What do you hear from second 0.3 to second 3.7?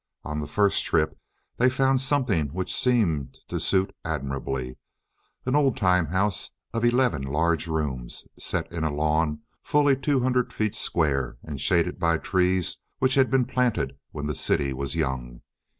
the first trip they found something which seemed to